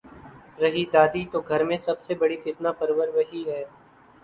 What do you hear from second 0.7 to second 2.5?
دادی تو گھر میں سب سے بڑی